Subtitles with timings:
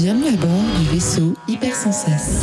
[0.00, 2.40] Bienvenue à bord du vaisseau Hyper sans cesse.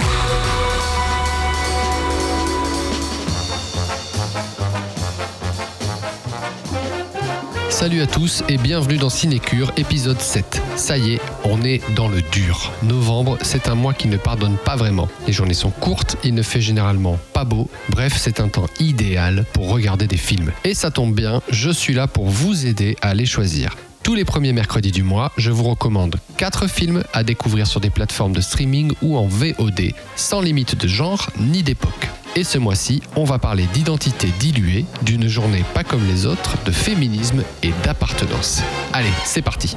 [7.70, 10.62] Salut à tous et bienvenue dans Cinécure, épisode 7.
[10.76, 12.74] Ça y est, on est dans le dur.
[12.84, 15.08] Novembre, c'est un mois qui ne pardonne pas vraiment.
[15.26, 17.70] Les journées sont courtes, il ne fait généralement pas beau.
[17.88, 20.52] Bref, c'est un temps idéal pour regarder des films.
[20.66, 23.78] Et ça tombe bien, je suis là pour vous aider à les choisir.
[24.06, 27.90] Tous les premiers mercredis du mois, je vous recommande 4 films à découvrir sur des
[27.90, 32.08] plateformes de streaming ou en VOD, sans limite de genre ni d'époque.
[32.36, 36.72] Et ce mois-ci, on va parler d'identité diluée, d'une journée pas comme les autres, de
[36.72, 38.62] féminisme et d'appartenance.
[38.94, 39.76] Allez, c'est parti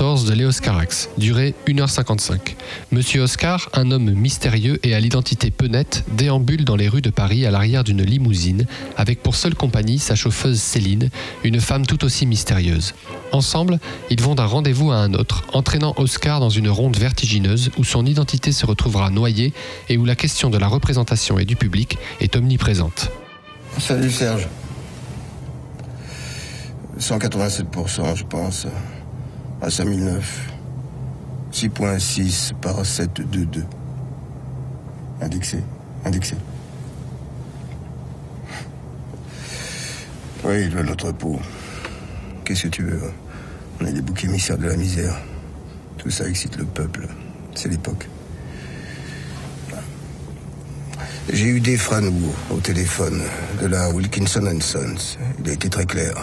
[0.00, 2.54] Holy Motors de Léos Carax, durée 1h55.
[2.92, 7.10] Monsieur Oscar, un homme mystérieux et à l'identité peu nette, déambule dans les rues de
[7.10, 8.66] Paris à l'arrière d'une limousine,
[8.96, 11.10] avec pour seule compagnie sa chauffeuse Céline,
[11.42, 12.94] une femme tout aussi mystérieuse.
[13.32, 17.82] Ensemble, ils vont d'un rendez-vous à un autre, entraînant Oscar dans une ronde vertigineuse où
[17.82, 19.52] son identité se retrouvera noyée
[19.88, 23.10] et où la question de la représentation et du public est omniprésente.
[23.78, 24.48] Salut Serge.
[27.00, 28.66] 187%, je pense.
[29.60, 30.52] À 5009.
[31.52, 33.64] 6.6 par 722.
[35.20, 35.62] Indexé.
[36.04, 36.36] Indexé.
[40.44, 41.40] Oui, de notre peau.
[42.44, 43.12] Qu'est-ce que tu veux hein?
[43.80, 45.16] On est des boucs émissaires de la misère.
[45.96, 47.08] Tout ça excite le peuple.
[47.54, 48.08] C'est l'époque.
[51.32, 53.20] J'ai eu des Franour au téléphone
[53.60, 55.18] de la Wilkinson Sons.
[55.40, 56.14] Il a été très clair.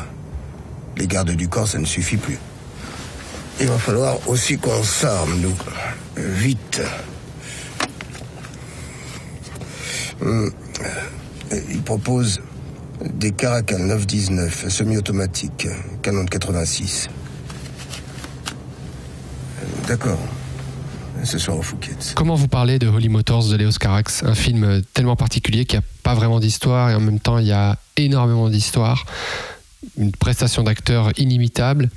[0.98, 2.40] Les gardes du corps, ça ne suffit plus.
[3.60, 5.56] Il va falloir aussi qu'on s'arme, nous.
[6.18, 6.82] Vite.
[10.22, 10.52] Hum.
[11.70, 12.42] Il propose
[13.04, 15.68] des Caracal 919 semi-automatique,
[16.02, 17.10] canon de 86.
[19.88, 20.20] D'accord.
[21.24, 22.14] Ce soir au Fouquet's.
[22.14, 25.82] Comment vous parlez de Holy Motors de Léos Carax Un film tellement particulier qui n'a
[26.04, 29.06] pas vraiment d'histoire et en même temps il y a énormément d'histoire.
[29.98, 31.90] Une prestation d'acteur inimitable.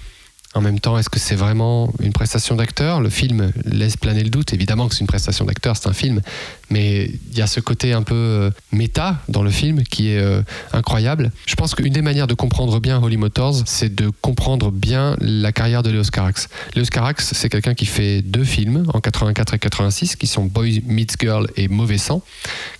[0.54, 3.00] En même temps, est-ce que c'est vraiment une prestation d'acteur?
[3.00, 4.54] Le film laisse planer le doute.
[4.54, 6.22] Évidemment que c'est une prestation d'acteur, c'est un film.
[6.70, 10.18] Mais il y a ce côté un peu euh, méta dans le film qui est
[10.18, 10.42] euh,
[10.72, 11.30] incroyable.
[11.46, 15.52] Je pense qu'une des manières de comprendre bien Holy Motors, c'est de comprendre bien la
[15.52, 16.48] carrière de Léos Carax.
[16.74, 20.82] Léos Carax, c'est quelqu'un qui fait deux films en 84 et 86, qui sont Boy
[20.86, 22.22] Meets Girl et Mauvais Sang.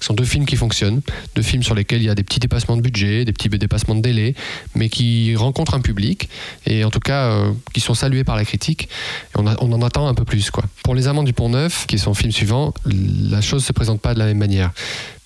[0.01, 1.01] Ce sont deux films qui fonctionnent,
[1.35, 3.95] deux films sur lesquels il y a des petits dépassements de budget, des petits dépassements
[3.95, 4.35] de délai,
[4.75, 6.29] mais qui rencontrent un public
[6.67, 8.89] et en tout cas euh, qui sont salués par la critique.
[9.35, 10.51] On en attend un peu plus.
[10.51, 10.65] Quoi.
[10.83, 14.01] Pour Les Amants du Pont Neuf, qui est son film suivant, la chose se présente
[14.01, 14.73] pas de la même manière.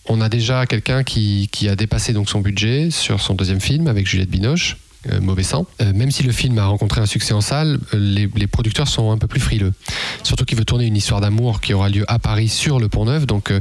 [0.07, 3.87] On a déjà quelqu'un qui, qui a dépassé donc son budget sur son deuxième film
[3.87, 4.77] avec Juliette Binoche.
[5.11, 5.67] Euh, Mauvais sang.
[5.81, 8.89] Euh, même si le film a rencontré un succès en salle, euh, les, les producteurs
[8.89, 9.73] sont un peu plus frileux.
[10.23, 13.05] Surtout qu'il veut tourner une histoire d'amour qui aura lieu à Paris sur le Pont
[13.05, 13.61] Neuf, donc euh,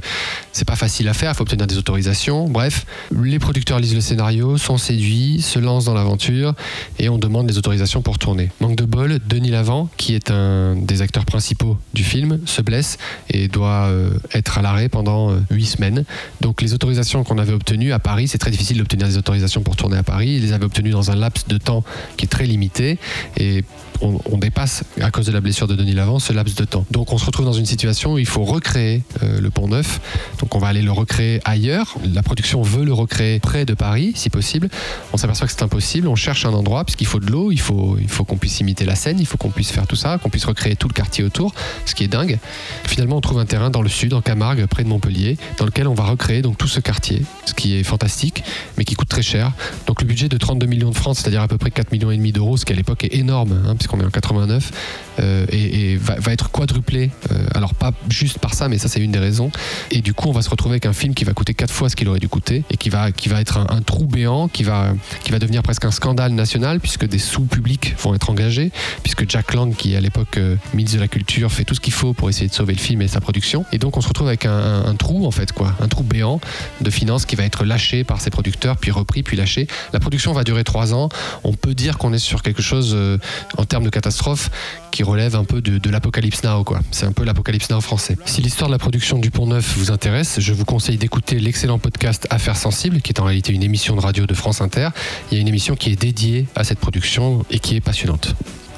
[0.52, 2.48] c'est pas facile à faire, il faut obtenir des autorisations.
[2.48, 6.54] Bref, les producteurs lisent le scénario, sont séduits, se lancent dans l'aventure
[7.00, 8.50] et on demande les autorisations pour tourner.
[8.60, 12.98] Manque de bol, Denis Lavant, qui est un des acteurs principaux du film, se blesse
[13.30, 16.06] et doit euh, être à l'arrêt pendant huit semaines.
[16.42, 19.76] Donc les autorisations qu'on avait obtenues à Paris, c'est très difficile d'obtenir des autorisations pour
[19.76, 20.36] tourner à Paris.
[20.36, 21.84] Ils les avaient obtenues dans un laps de temps
[22.18, 22.98] qui est très limité
[23.38, 23.64] et
[24.02, 26.86] on, dépasse, à cause de la blessure de Denis Lavant, ce laps de temps.
[26.92, 30.02] Donc on se retrouve dans une situation où il faut recréer euh, le pont neuf.
[30.40, 31.96] Donc on va aller le recréer ailleurs.
[32.14, 34.70] La production veut le recréer près de Paris, si possible.
[35.14, 36.08] On s'aperçoit que c'est impossible.
[36.08, 38.86] On cherche un endroit, puisqu'il faut de l'eau, il faut, il faut qu'on puisse imiter
[38.86, 41.24] la Seine, il faut qu'on puisse faire tout ça, qu'on puisse recréer tout le quartier
[41.24, 41.54] autour,
[41.86, 42.40] ce qui est dingue.
[42.86, 45.88] Finalement, on trouve un terrain dans le sud, en Camargue, près de Montpellier, dans lequel
[45.88, 48.44] on va recréer donc tout ce quartier, ce qui est fantastique,
[48.78, 49.52] mais qui coûte très cher.
[49.86, 52.18] Donc le budget de 32 millions de francs, c'est-à-dire à peu près 4 millions et
[52.18, 54.72] demi d'euros, ce qui à l'époque est énorme, hein, puisqu'on est en 89,
[55.20, 57.12] euh, et, va, être quadruplé.
[57.32, 59.52] euh, alors pas juste par ça, mais ça c'est une des raisons.
[59.92, 61.90] Et du coup, on va se retrouver avec un film qui va coûter quatre fois
[61.90, 64.64] ce qu'il aurait dû coûter, et qui va, qui va être un, trou béant, qui
[64.64, 64.94] va,
[65.24, 68.72] qui va devenir presque un scandale national, puisque des sous publics vont être engagés,
[69.04, 71.94] puisque Jack Lang, qui à l'époque euh, ministre de la Culture, fait tout ce qu'il
[71.94, 73.66] faut pour essayer de sauver le film et sa production.
[73.72, 76.40] Et donc on se retrouve avec un, trou, en fait, quoi, un trou béant
[76.82, 79.68] de finances qui va être lâché par ses producteurs, puis repris, puis lâché.
[79.94, 81.10] La production va durer trois ans.
[81.44, 83.18] On peut dire qu'on est sur quelque chose euh,
[83.58, 84.50] en termes de catastrophe
[84.92, 86.80] qui relève un peu de, l'apocalypse now, quoi.
[86.92, 88.18] C'est un peu l'apocalypse now français.
[88.26, 91.80] Si l'histoire de la production du Pont Neuf vous intéresse, je vous conseille d'écouter l'excellent
[91.80, 94.90] podcast Affaires sensibles, qui est en réalité une émission de radio de France Inter.
[95.32, 98.36] Il y a une émission qui est dédiée à cette production et qui est passionnante.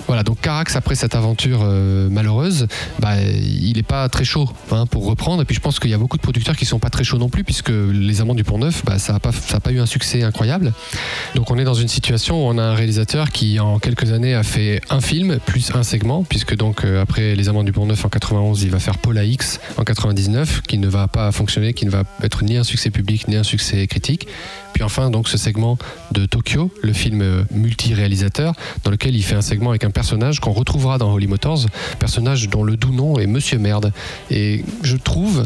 [0.07, 2.67] Voilà, donc Carax, après cette aventure euh, malheureuse,
[2.99, 5.41] bah, il n'est pas très chaud hein, pour reprendre.
[5.41, 7.17] Et puis je pense qu'il y a beaucoup de producteurs qui sont pas très chauds
[7.17, 9.85] non plus, puisque Les Amants du Pont Neuf, bah, ça n'a pas, pas eu un
[9.85, 10.73] succès incroyable.
[11.35, 14.33] Donc on est dans une situation où on a un réalisateur qui, en quelques années,
[14.33, 17.85] a fait un film plus un segment, puisque donc euh, après Les Amants du Pont
[17.85, 21.73] Neuf en 91, il va faire Paula X en 99, qui ne va pas fonctionner,
[21.73, 24.27] qui ne va être ni un succès public ni un succès critique.
[24.73, 25.77] Puis enfin, donc ce segment
[26.11, 28.53] de Tokyo, le film euh, multi-réalisateur,
[28.83, 31.65] dans lequel il fait un segment avec un personnage qu'on retrouvera dans Holy Motors,
[31.99, 33.91] personnage dont le doux nom est Monsieur Merde.
[34.29, 35.45] Et je trouve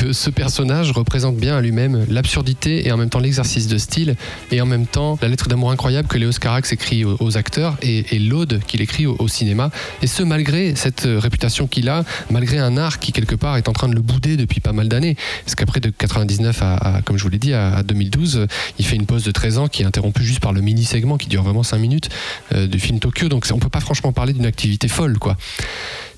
[0.00, 4.16] que ce personnage représente bien à lui-même l'absurdité et en même temps l'exercice de style
[4.50, 8.18] et en même temps la lettre d'amour incroyable que Léos Carax écrit aux, acteurs et,
[8.18, 9.70] l'ode qu'il écrit au, cinéma.
[10.00, 13.74] Et ce, malgré cette réputation qu'il a, malgré un art qui, quelque part, est en
[13.74, 15.16] train de le bouder depuis pas mal d'années.
[15.44, 18.46] Parce qu'après, de 99 à, comme je vous l'ai dit, à 2012,
[18.78, 21.28] il fait une pause de 13 ans qui est interrompue juste par le mini-segment qui
[21.28, 22.08] dure vraiment 5 minutes
[22.54, 23.28] euh, du film Tokyo.
[23.28, 25.36] Donc on peut pas franchement parler d'une activité folle, quoi.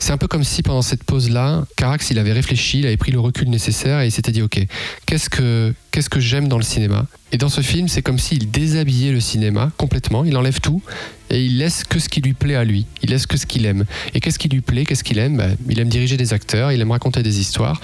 [0.02, 3.12] C'est un peu comme si pendant cette pause-là, Carax, il avait réfléchi, il avait pris
[3.12, 4.58] le recul nécessaire et il s'était dit, ok,
[5.06, 7.06] qu'est-ce que, qu'est-ce que j'aime dans le cinéma?
[7.30, 10.82] Et dans ce film, c'est comme s'il déshabillait le cinéma complètement, il enlève tout
[11.30, 13.64] et il laisse que ce qui lui plaît à lui, il laisse que ce qu'il
[13.64, 13.84] aime.
[14.12, 15.36] Et qu'est-ce qui lui plaît, qu'est-ce qu'il aime?
[15.36, 17.80] Bah, Il aime diriger des acteurs, il aime raconter des histoires.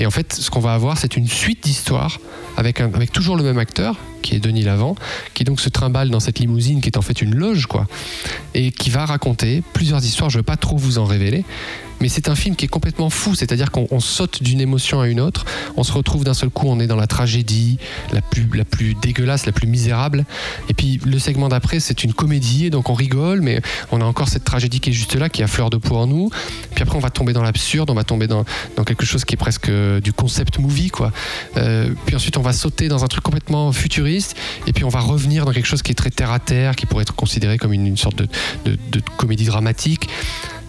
[0.00, 2.20] Et en fait, ce qu'on va avoir, c'est une suite d'histoires
[2.56, 2.82] avec,
[3.12, 4.94] toujours le même acteur, qui est Denis Lavant,
[5.34, 7.86] qui donc se trimballe dans cette limousine qui est en fait une loge, quoi,
[8.54, 10.30] et qui va raconter plusieurs histoires.
[10.30, 11.44] Je ne veux pas trop vous en révéler,
[12.00, 15.20] mais c'est un film qui est complètement fou, c'est-à-dire qu'on saute d'une émotion à une
[15.20, 15.44] autre,
[15.76, 17.78] on se retrouve d'un seul coup, on est dans la tragédie
[18.12, 20.24] la plus, la plus dégueulasse, la plus misérable,
[20.68, 23.60] et puis le segment d'après, c'est une comédie, donc on rigole, mais
[23.92, 26.06] on a encore cette tragédie qui est juste là, qui a fleur de peau en
[26.06, 26.30] nous,
[26.74, 28.44] puis après on va tomber dans l'absurde, on va tomber dans,
[28.76, 31.12] dans, quelque chose qui est presque euh, du concept movie, quoi.
[31.56, 34.36] Euh, puis ensuite on va sauter dans un truc complètement futuriste,
[34.66, 36.86] et puis on va revenir dans quelque chose qui est très terre à terre, qui
[36.86, 38.28] pourrait être considéré comme une, une sorte de,
[38.64, 40.08] de, de comédie dramatique.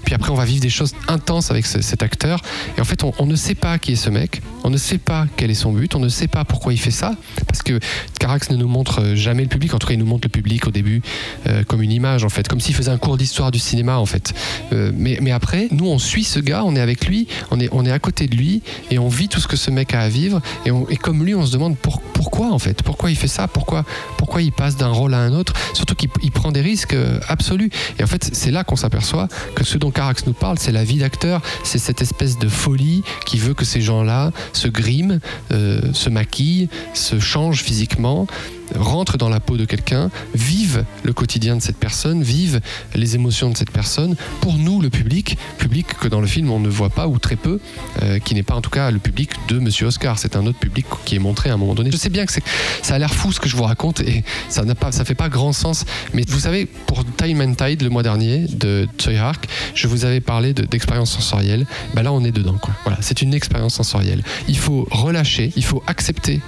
[0.03, 2.41] Puis après, on va vivre des choses intenses avec cet acteur.
[2.77, 4.41] Et en fait, on, ne sait pas qui est ce mec.
[4.63, 5.95] On ne sait pas quel est son but.
[5.95, 7.15] On ne sait pas pourquoi il fait ça.
[7.47, 7.79] Parce que
[8.19, 9.73] Carax ne nous montre jamais le public.
[9.73, 11.01] En tout cas, il nous montre le public au début
[11.47, 12.47] euh, comme une image, en fait.
[12.47, 14.33] Comme s'il faisait un cours d'histoire du cinéma, en fait.
[14.73, 16.63] Euh, mais, après, nous, on suit ce gars.
[16.65, 17.27] On est avec lui.
[17.51, 18.61] On est, on est à côté de lui.
[18.89, 20.41] Et on vit tout ce que ce mec a à vivre.
[20.65, 22.83] Et, comme lui, on se demande pourquoi, en fait.
[22.83, 23.47] Pourquoi il fait ça?
[23.47, 23.85] Pourquoi,
[24.17, 25.53] pourquoi il passe d'un rôle à un autre?
[25.73, 27.69] Surtout qu'il prend des risques euh, absolus.
[27.99, 30.83] Et en fait, c'est là qu'on s'aperçoit que ce dont Carax nous parle, c'est la
[30.83, 35.19] vie d'acteur, c'est cette espèce de folie qui veut que ces gens-là se griment,
[35.51, 38.27] euh, se maquillent, se changent physiquement
[38.75, 42.61] rentrent dans la peau de quelqu'un, vivent le quotidien de cette personne, vivent
[42.95, 44.15] les émotions de cette personne.
[44.41, 47.35] Pour nous, le public, public que dans le film on ne voit pas ou très
[47.35, 47.59] peu,
[48.01, 50.19] euh, qui n'est pas en tout cas le public de Monsieur Oscar.
[50.19, 51.91] C'est un autre public qui est montré à un moment donné.
[51.91, 54.63] Je sais bien que ça a l'air fou ce que je vous raconte et ça
[54.63, 55.85] n'a pas, ça fait pas grand sens.
[56.13, 60.05] Mais vous savez, pour Time and Tide le mois dernier de Choi Hark, je vous
[60.05, 61.65] avais parlé d'expérience sensorielle.
[61.93, 62.57] Ben là, on est dedans.
[62.83, 64.23] Voilà, c'est une expérience sensorielle.
[64.47, 66.41] Il faut relâcher, il faut accepter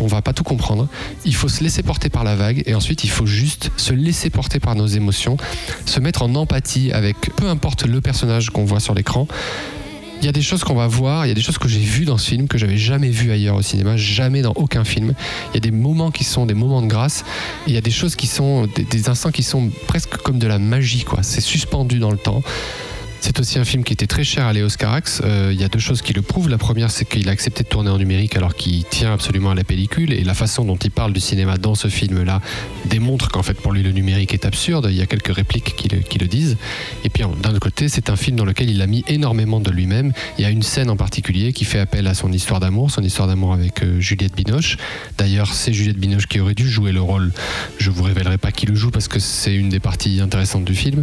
[0.00, 0.88] qu'on va pas tout comprendre.
[1.26, 4.30] Il faut se laisser porter par la vague et ensuite il faut juste se laisser
[4.30, 5.36] porter par nos émotions,
[5.84, 9.28] se mettre en empathie avec peu importe le personnage qu'on voit sur l'écran.
[10.22, 11.80] Il y a des choses qu'on va voir, il y a des choses que j'ai
[11.80, 15.14] vues dans ce film que j'avais jamais vues ailleurs au cinéma, jamais dans aucun film.
[15.50, 17.24] Il y a des moments qui sont des moments de grâce,
[17.66, 20.46] il y a des choses qui sont des, des instants qui sont presque comme de
[20.46, 21.22] la magie quoi.
[21.22, 22.42] C'est suspendu dans le temps.
[23.20, 25.20] C'est aussi un film qui était très cher à Léos Carax.
[25.22, 26.48] Euh, il y a deux choses qui le prouvent.
[26.48, 29.54] La première, c'est qu'il a accepté de tourner en numérique alors qu'il tient absolument à
[29.54, 30.14] la pellicule.
[30.14, 32.40] Et la façon dont il parle du cinéma dans ce film-là
[32.86, 34.88] démontre qu'en fait, pour lui, le numérique est absurde.
[34.90, 36.56] Il y a quelques répliques qui le, disent.
[37.04, 39.70] Et puis, d'un autre côté, c'est un film dans lequel il a mis énormément de
[39.70, 40.12] lui-même.
[40.38, 43.02] Il y a une scène en particulier qui fait appel à son histoire d'amour, son
[43.02, 44.78] histoire d'amour avec euh, Juliette Binoche.
[45.18, 47.32] D'ailleurs, c'est Juliette Binoche qui aurait dû jouer le rôle.
[47.78, 50.74] Je vous révélerai pas qui le joue parce que c'est une des parties intéressantes du
[50.74, 51.02] film.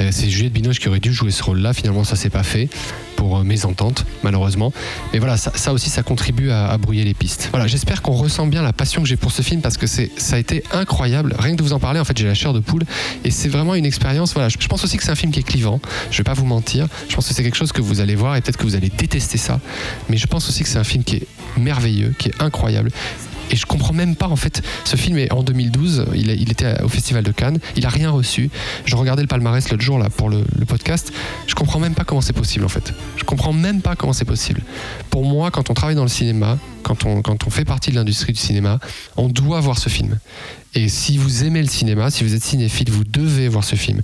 [0.00, 1.72] Euh, c'est Juliette Binoche qui aurait dû jouer ce rôle-là.
[1.72, 2.68] Finalement, ça s'est pas fait
[3.16, 4.72] pour euh, mésentente, malheureusement.
[5.12, 7.48] Mais voilà, ça, aussi, ça contribue à, brouiller les pistes.
[7.50, 10.10] Voilà, j'espère qu'on ressent bien la passion que j'ai pour ce film parce que c'est,
[10.16, 11.34] ça a été incroyable.
[11.38, 12.82] Rien que de vous en parler, en fait, j'ai la chair de poule
[13.24, 14.34] et c'est vraiment une expérience.
[14.34, 15.80] Voilà, je, pense aussi que c'est un film qui est clivant.
[16.10, 16.86] Je vais pas vous mentir.
[17.08, 18.90] Je pense que c'est quelque chose que vous allez voir et peut-être que vous allez
[18.90, 19.60] détester ça.
[20.08, 22.90] Mais je pense aussi que c'est un film qui est merveilleux, qui est incroyable
[23.50, 24.62] et je comprends même pas en fait.
[24.84, 28.50] Ce film est en 2012, il, était au Festival de Cannes, il a rien reçu.
[28.84, 31.12] Je regardais le palmarès l'autre jour là pour le, podcast.
[31.46, 32.92] Je comprends même pas comment c'est possible en fait.
[33.16, 34.62] Je comprends même pas comment c'est possible.
[35.10, 37.96] Pour moi, quand on travaille dans le cinéma, quand on, quand on fait partie de
[37.96, 38.78] l'industrie du cinéma,
[39.16, 40.18] on doit voir ce film.
[40.74, 44.00] Et si vous aimez le cinéma, si vous êtes cinéphile, vous devez voir ce film.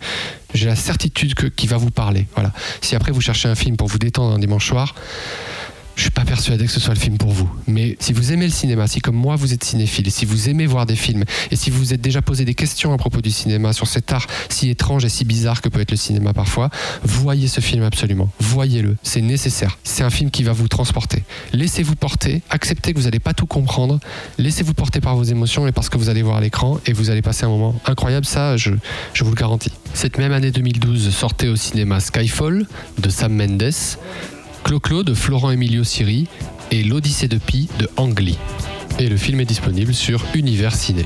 [0.54, 2.26] J'ai la certitude qu'il va vous parler.
[2.34, 2.52] Voilà.
[2.80, 4.94] Si après vous cherchez un film pour vous détendre un dimanche soir,
[6.00, 7.50] je suis pas persuadé que ce soit le film pour vous.
[7.66, 10.66] Mais si vous aimez le cinéma, si comme moi vous êtes cinéphile, si vous aimez
[10.66, 13.30] voir des films, et si vous vous êtes déjà posé des questions à propos du
[13.30, 16.70] cinéma, sur cet art si étrange et si bizarre que peut être le cinéma parfois,
[17.02, 18.30] voyez ce film absolument.
[18.40, 18.96] Voyez-le.
[19.02, 19.76] C'est nécessaire.
[19.84, 21.22] C'est un film qui va vous transporter.
[21.52, 22.40] Laissez-vous porter.
[22.48, 24.00] Acceptez que vous n'allez pas tout comprendre.
[24.38, 26.94] Laissez-vous porter par vos émotions et par ce que vous allez voir à l'écran et
[26.94, 28.24] vous allez passer un moment incroyable.
[28.24, 28.70] Ça, je,
[29.12, 29.72] je vous le garantis.
[29.92, 32.66] Cette même année 2012 sortait au cinéma Skyfall
[32.98, 33.74] de Sam Mendes.
[34.70, 36.28] Clo-Clo de Florent Emilio Siri
[36.70, 38.38] et L'Odyssée de Pi de Ang Lee.
[39.00, 41.04] Et le film est disponible sur Univers Ciné.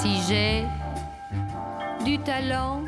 [0.00, 0.62] Si j'ai
[2.04, 2.84] du talent,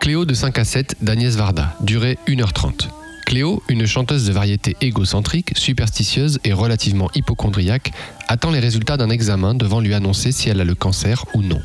[0.00, 2.88] Cléo de 5 à 7 d'Agnès Varda, durée 1h30.
[3.28, 7.92] Cléo, une chanteuse de variété égocentrique, superstitieuse et relativement hypochondriaque,
[8.26, 11.60] attend les résultats d'un examen devant lui annoncer si elle a le cancer ou non.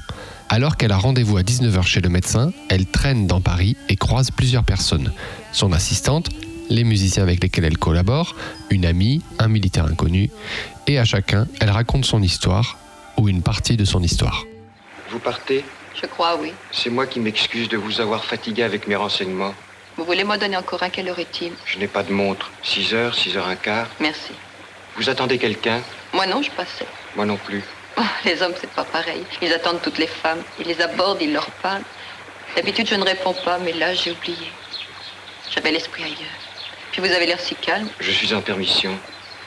[0.50, 4.30] Alors qu'elle a rendez-vous à 19h chez le médecin, elle traîne dans Paris et croise
[4.30, 5.14] plusieurs personnes.
[5.54, 6.28] Son assistante,
[6.70, 8.36] les musiciens avec lesquels elle collabore,
[8.70, 10.32] une amie, un militaire inconnu,
[10.88, 12.78] et à chacun, elle raconte son histoire
[13.16, 14.44] ou une partie de son histoire.
[15.12, 15.64] Vous partez?
[15.96, 16.52] Je crois oui.
[16.74, 19.54] C'est moi qui m'excuse de vous avoir fatigué avec mes renseignements.
[19.98, 21.54] Vous voulez m'en donner encore un Quelle heure est-il?
[21.66, 22.50] Je n'ai pas de montre.
[22.64, 23.88] 6 heures, 6 heures un quart.
[24.00, 24.32] Merci.
[24.96, 25.82] Vous attendez quelqu'un?
[26.14, 26.86] Moi non, je passais.
[27.16, 27.64] Moi non plus.
[27.98, 29.24] Oh, les hommes, c'est pas pareil.
[29.42, 30.42] Ils attendent toutes les femmes.
[30.60, 31.84] Ils les abordent, ils leur parlent.
[32.56, 34.52] D'habitude, je ne réponds pas, mais là, j'ai oublié.
[35.52, 36.18] J'avais l'esprit ailleurs.
[36.92, 37.88] Puis vous avez l'air si calme.
[38.00, 38.98] Je suis en permission.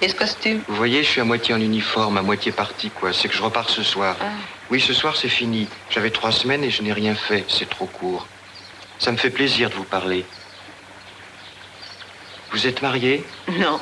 [0.02, 0.62] Et ce costume?
[0.68, 3.12] Vous voyez, je suis à moitié en uniforme, à moitié parti, quoi.
[3.12, 4.16] C'est que je repars ce soir.
[4.20, 4.26] Ah.
[4.70, 5.68] Oui, ce soir, c'est fini.
[5.90, 7.44] J'avais trois semaines et je n'ai rien fait.
[7.48, 8.26] C'est trop court.
[8.98, 10.24] Ça me fait plaisir de vous parler.
[12.52, 13.78] Vous êtes marié Non.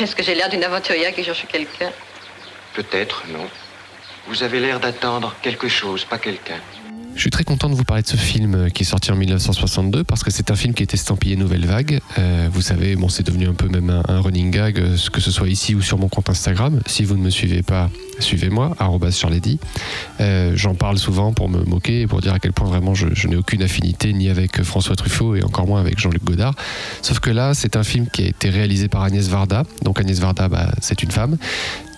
[0.00, 1.90] Est-ce que j'ai l'air d'une aventurière qui cherche quelqu'un?
[2.74, 3.48] Peut-être, non.
[4.26, 6.60] Vous avez l'air d'attendre quelque chose, pas quelqu'un.
[7.16, 9.16] Je suis très content de vous parler de ce film euh, qui est sorti en
[9.16, 11.98] 1962 parce que c'est un film qui est estampillé Nouvelle Vague.
[12.18, 15.22] Euh, vous savez, bon, c'est devenu un peu même un, un running gag, euh, que
[15.22, 16.78] ce soit ici ou sur mon compte Instagram.
[16.84, 18.76] Si vous ne me suivez pas, suivez-moi,
[19.10, 19.58] charledi.
[20.20, 23.06] Euh, J'en parle souvent pour me moquer et pour dire à quel point vraiment je,
[23.14, 26.54] je n'ai aucune affinité ni avec François Truffaut et encore moins avec Jean-Luc Godard.
[27.00, 29.62] Sauf que là, c'est un film qui a été réalisé par Agnès Varda.
[29.82, 31.38] Donc Agnès Varda, bah, c'est une femme.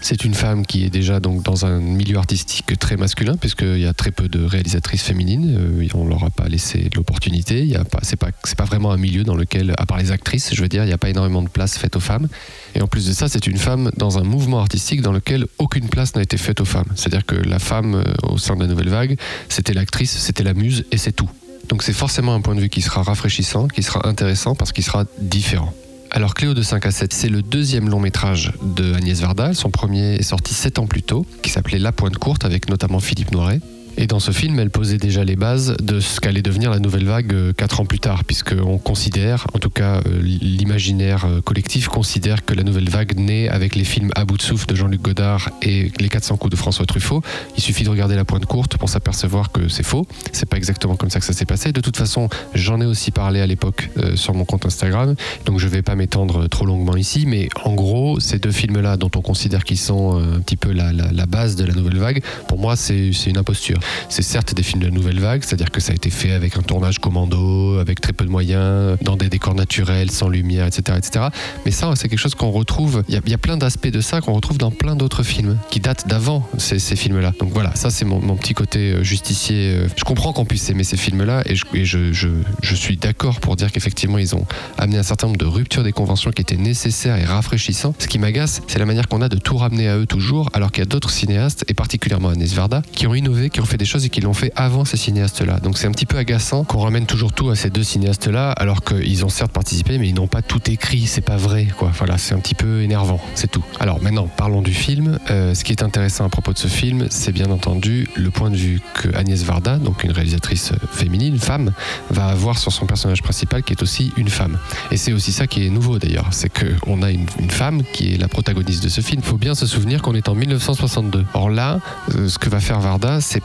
[0.00, 3.86] C'est une femme qui est déjà donc dans un milieu artistique très masculin, puisqu'il y
[3.86, 5.56] a très peu de réalisatrices féminines.
[5.58, 7.60] Euh, on leur a pas laissé l'opportunité.
[7.60, 10.54] Il y a pas, c'est pas vraiment un milieu dans lequel, à part les actrices,
[10.54, 12.28] je veux dire, il n'y a pas énormément de place faite aux femmes.
[12.74, 15.88] Et en plus de ça, c'est une femme dans un mouvement artistique dans lequel aucune
[15.88, 16.88] place n'a été faite aux femmes.
[16.94, 20.54] C'est-à-dire que la femme euh, au sein de la nouvelle vague, c'était l'actrice, c'était la
[20.54, 21.30] muse, et c'est tout.
[21.68, 24.84] Donc c'est forcément un point de vue qui sera rafraîchissant, qui sera intéressant parce qu'il
[24.84, 25.74] sera différent.
[26.10, 29.52] Alors Cléo de 5 à 7, c'est le deuxième long métrage de Agnès Varda.
[29.52, 32.98] Son premier est sorti 7 ans plus tôt, qui s'appelait La Pointe Courte, avec notamment
[32.98, 33.60] Philippe Noiret.
[34.00, 37.04] Et dans ce film, elle posait déjà les bases de ce qu'allait devenir la nouvelle
[37.04, 41.88] vague euh, quatre ans plus tard, puisqu'on considère, en tout cas euh, l'imaginaire euh, collectif
[41.88, 45.02] considère que la nouvelle vague naît avec les films À bout de souffle de Jean-Luc
[45.02, 47.22] Godard et Les 400 coups de François Truffaut.
[47.56, 50.06] Il suffit de regarder la pointe courte pour s'apercevoir que c'est faux.
[50.30, 51.72] C'est pas exactement comme ça que ça s'est passé.
[51.72, 55.66] De toute façon, j'en ai aussi parlé à l'époque sur mon compte Instagram, donc je
[55.66, 59.64] vais pas m'étendre trop longuement ici, mais en gros, ces deux films-là, dont on considère
[59.64, 60.92] qu'ils sont un petit peu la,
[61.26, 63.78] base de la nouvelle vague, pour moi, c'est une imposture.
[64.08, 66.56] C'est certes des films de la nouvelle vague, c'est-à-dire que ça a été fait avec
[66.56, 70.98] un tournage commando, avec très peu de moyens, dans des décors naturels, sans lumière, etc.
[70.98, 71.26] etc.
[71.64, 73.04] Mais ça, c'est quelque chose qu'on retrouve.
[73.08, 76.08] Il y a, plein d'aspects de ça qu'on retrouve dans plein d'autres films qui datent
[76.08, 77.32] d'avant ces, films-là.
[77.38, 79.74] Donc voilà, ça, c'est mon, petit côté euh, justicier.
[79.74, 84.18] Euh, Je comprends qu'on puisse aimer ces films-là et je suis d'accord pour dire qu'effectivement,
[84.18, 84.44] ils ont
[84.76, 87.94] amené un certain nombre de ruptures des conventions qui étaient nécessaires et rafraîchissants.
[87.98, 90.72] Ce qui m'agace, c'est la manière qu'on a de tout ramener à eux toujours, alors
[90.72, 93.76] qu'il y a d'autres cinéastes, et particulièrement Agnès Varda, qui ont innové, qui ont fait
[93.76, 95.60] des choses et qui l'ont fait avant ces cinéastes-là.
[95.60, 98.82] Donc c'est un petit peu agaçant qu'on ramène toujours tout à ces deux cinéastes-là, alors
[98.82, 101.90] qu'ils ont certes participé, mais ils n'ont pas tout écrit, c'est pas vrai, quoi.
[101.96, 103.64] Voilà, c'est un petit peu énervant, c'est tout.
[103.80, 105.18] Alors maintenant, parlons du film.
[105.30, 108.50] Euh, ce qui est intéressant à propos de ce film, c'est bien entendu le point
[108.50, 111.72] de vue que Agnès Varda, donc une réalisatrice féminine, femme,
[112.10, 114.58] va avoir sur son personnage principal qui est aussi une femme.
[114.90, 118.18] Et c'est aussi ça qui est nouveau d'ailleurs, c'est qu'on a une, femme qui est
[118.18, 119.20] la protagoniste de ce film.
[119.24, 121.24] Il faut bien se souvenir qu'on est en 1962.
[121.34, 121.80] Or là,
[122.14, 123.42] euh, ce que va faire Varda, c'est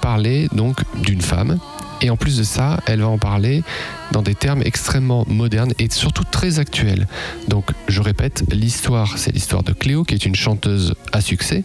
[0.52, 1.60] donc d'une femme.
[2.02, 3.64] Et en plus de ça, elle va en parler
[4.12, 7.08] dans des termes extrêmement modernes et surtout très actuels.
[7.48, 11.64] Donc, je répète, l'histoire, c'est l'histoire de Cléo, qui est une chanteuse à succès,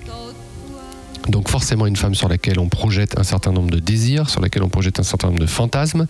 [1.29, 4.63] Donc forcément une femme sur laquelle on projette un certain nombre de désirs, sur laquelle
[4.63, 6.07] on projette un certain nombre de fantasmes.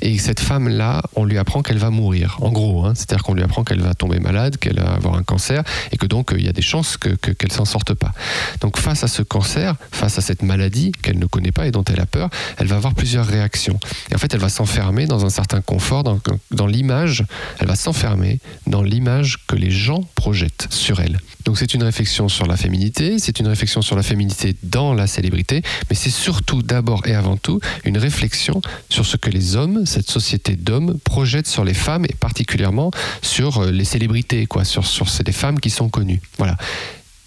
[0.00, 2.84] Et cette femme-là, on lui apprend qu'elle va mourir, en gros.
[2.84, 2.92] Hein.
[2.94, 6.06] C'est-à-dire qu'on lui apprend qu'elle va tomber malade, qu'elle va avoir un cancer, et que
[6.06, 8.12] donc il y a des chances qu'elle que, s'en sorte pas.
[8.60, 11.84] Donc face à ce cancer, face à cette maladie qu'elle ne connaît pas et dont
[11.84, 13.78] elle a peur, elle va avoir plusieurs réactions.
[14.10, 16.20] Et en fait, elle va s'enfermer dans un certain confort, dans,
[16.50, 17.24] dans l'image,
[17.58, 21.18] elle va s'enfermer dans l'image que les gens projettent sur elle.
[21.48, 25.06] Donc c'est une réflexion sur la féminité, c'est une réflexion sur la féminité dans la
[25.06, 29.86] célébrité, mais c'est surtout d'abord et avant tout une réflexion sur ce que les hommes,
[29.86, 32.90] cette société d'hommes, projettent sur les femmes et particulièrement
[33.22, 36.20] sur euh, les célébrités, quoi, sur, sur ces femmes qui sont connues.
[36.36, 36.58] Voilà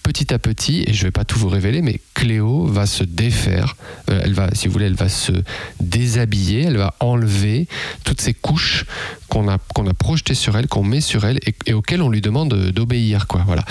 [0.03, 3.03] petit à petit, et je ne vais pas tout vous révéler, mais Cléo va se
[3.03, 3.75] défaire,
[4.09, 5.31] euh, elle va, si vous voulez, elle va se
[5.79, 7.67] déshabiller, elle va enlever
[8.03, 8.85] toutes ces couches
[9.31, 12.19] qu'on a, qu'on a projetées sur elle, qu'on met sur elle et, auxquelles on lui
[12.19, 13.27] demande d'obéir.
[13.27, 13.63] Quoi, voilà.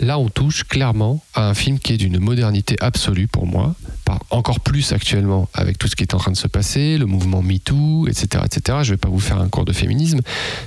[0.00, 3.74] Là, on touche clairement à un film qui est d'une modernité absolue pour moi,
[4.30, 7.42] encore plus actuellement avec tout ce qui est en train de se passer, le mouvement
[7.42, 8.78] MeToo, etc., etc.
[8.82, 10.20] Je ne vais pas vous faire un cours de féminisme,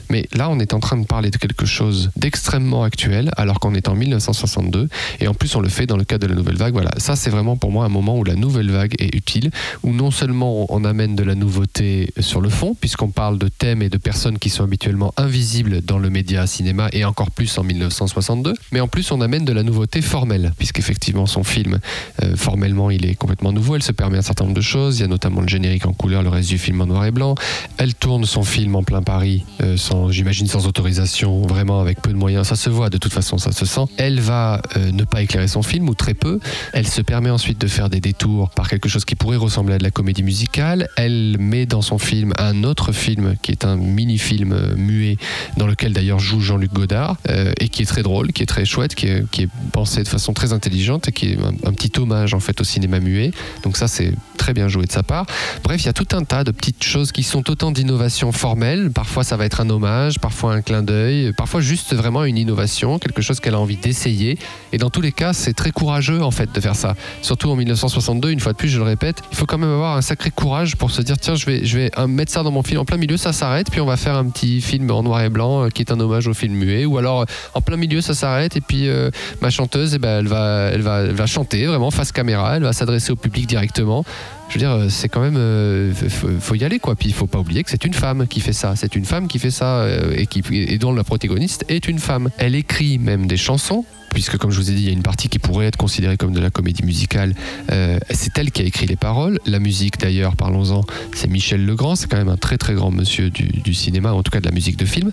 [0.09, 3.73] mais là, on est en train de parler de quelque chose d'extrêmement actuel, alors qu'on
[3.73, 6.57] est en 1962, et en plus, on le fait dans le cadre de la nouvelle
[6.57, 6.73] vague.
[6.73, 9.51] Voilà, ça, c'est vraiment pour moi un moment où la nouvelle vague est utile,
[9.83, 13.81] où non seulement on amène de la nouveauté sur le fond, puisqu'on parle de thèmes
[13.81, 13.97] et de
[14.39, 18.87] qui sont habituellement invisibles dans le média cinéma, et encore plus en 1962, mais en
[18.87, 21.79] plus, on amène de la nouveauté formelle, puisqu'effectivement son film,
[22.23, 23.75] euh, formellement, il est complètement nouveau.
[23.75, 24.99] Elle se permet un certain nombre de choses.
[24.99, 27.11] Il y a notamment le générique en couleur, le reste du film en noir et
[27.11, 27.35] blanc.
[27.77, 32.11] Elle tourne son film en plein Paris, euh, sans, j'imagine sans autorisation, vraiment avec peu
[32.11, 32.47] de moyens.
[32.47, 33.85] Ça se voit de toute façon, ça se sent.
[33.97, 36.39] Elle va euh, ne pas éclairer son film, ou très peu.
[36.73, 39.77] Elle se permet ensuite de faire des détours par quelque chose qui pourrait ressembler à
[39.77, 40.87] de la comédie musicale.
[40.97, 43.77] Elle met dans son film un autre film qui est un
[44.11, 45.17] mini-film muet,
[45.57, 47.17] dans lequel d'ailleurs joue Jean-Luc Godard,
[47.59, 50.33] et qui est très drôle, qui est très chouette, qui est qui pensé de façon
[50.33, 53.31] très intelligente et qui est un, petit hommage en fait au cinéma muet.
[53.63, 55.25] Donc ça c'est très bien joué de sa part.
[55.63, 58.91] Bref, il y a tout un tas de petites choses qui sont autant d'innovations formelles.
[58.91, 62.99] Parfois ça va être un hommage, parfois un clin d'œil, parfois juste vraiment une innovation,
[62.99, 64.37] quelque chose qu'elle a envie d'essayer.
[64.73, 66.95] Et dans tous les cas, c'est très courageux en fait de faire ça.
[67.21, 69.97] Surtout en 1962, une fois de plus, je le répète, il faut quand même avoir
[69.97, 72.63] un sacré courage pour se dire tiens, je vais, je vais mettre ça dans mon
[72.63, 75.21] film en plein milieu, ça s'arrête, puis on va faire un petit film en noir
[75.21, 76.85] et blanc euh, qui est un hommage au film muet.
[76.85, 79.09] Ou alors en plein milieu, ça s'arrête et puis euh,
[79.41, 82.63] ma chanteuse, eh ben, elle, va, elle, va, elle va chanter vraiment face caméra, elle
[82.63, 84.03] va s'adresser au public directement
[84.51, 86.95] je veux dire, euh, c'est quand même, euh, faut, y aller quoi.
[86.95, 88.75] Puis il faut pas oublier que c'est une femme qui fait ça.
[88.75, 91.99] C'est une femme qui fait ça euh, et qui et dont la protagoniste est une
[91.99, 92.29] femme.
[92.37, 95.03] Elle écrit même des chansons puisque comme je vous ai dit, il y a une
[95.03, 97.33] partie qui pourrait être considérée comme de la comédie musicale.
[97.71, 99.39] Euh, c'est elle qui a écrit les paroles.
[99.45, 100.83] La musique, d'ailleurs, parlons-en,
[101.15, 101.95] c'est Michel Legrand.
[101.95, 104.51] C'est quand même un très très grand monsieur du, cinéma, en tout cas de la
[104.51, 105.11] musique de film.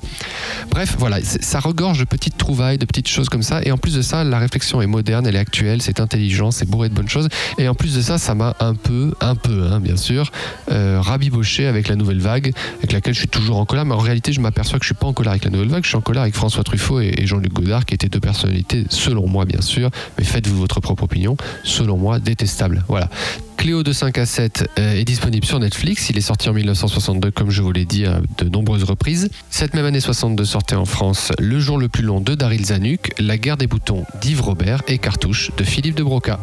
[0.70, 3.60] Bref, voilà, ça regorge de petites trouvailles, de petites choses comme ça.
[3.62, 6.68] Et en plus de ça, la réflexion est moderne, elle est actuelle, c'est intelligent, c'est
[6.68, 7.28] bourré de bonnes choses.
[7.58, 10.32] Et en plus de ça, ça m'a un peu, un peu, hein, bien sûr,
[10.70, 13.84] euh, rabiboché avec la nouvelle vague, avec laquelle je suis toujours en colère.
[13.84, 15.84] Mais en réalité, je m'aperçois que je suis pas en colère avec la nouvelle vague.
[15.84, 19.26] Je suis en colère avec François Truffaut et Jean-Luc Godard, qui étaient deux personnalités selon
[19.26, 22.84] moi bien sûr, mais faites-vous votre propre opinion, selon moi détestable.
[22.88, 23.08] Voilà.
[23.56, 26.10] Cléo de 5 à 7 euh, est disponible sur Netflix.
[26.10, 29.30] Il est sorti en 1962, comme je vous l'ai dit à de nombreuses reprises.
[29.50, 33.12] Cette même année 62 sortait en France Le jour le plus long de Daryl Zanuck,
[33.18, 36.38] La guerre des boutons d'Yves Robert et Cartouche de Philippe de Broca.